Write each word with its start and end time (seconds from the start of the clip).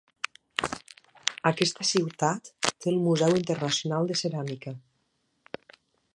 Aquesta 1.49 1.87
ciutat 1.89 2.49
té 2.71 2.91
el 2.93 2.99
Museu 3.09 3.39
internacional 3.43 4.13
de 4.13 4.19
ceràmica. 4.25 4.75